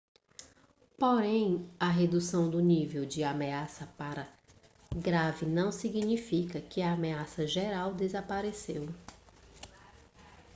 porém 0.97 1.69
a 1.79 1.87
redução 1.87 2.49
do 2.49 2.59
nível 2.59 3.05
de 3.05 3.21
ameaça 3.23 3.85
para 3.99 4.27
grave 4.95 5.45
não 5.45 5.71
significa 5.71 6.59
que 6.59 6.81
a 6.81 6.93
ameaça 6.93 7.45
geral 7.45 7.93
desapareceu 7.93 8.89